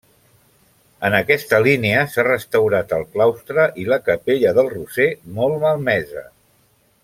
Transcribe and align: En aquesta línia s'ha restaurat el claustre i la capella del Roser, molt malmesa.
En 1.09 1.17
aquesta 1.17 1.59
línia 1.67 1.99
s'ha 2.13 2.25
restaurat 2.29 2.95
el 2.99 3.05
claustre 3.17 3.67
i 3.83 3.87
la 3.93 4.01
capella 4.09 4.55
del 4.61 4.73
Roser, 4.75 5.11
molt 5.39 5.63
malmesa. 5.67 6.29